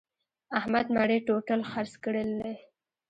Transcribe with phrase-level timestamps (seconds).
[0.59, 2.53] احمد مڼې ټوټل خرڅې کړلې.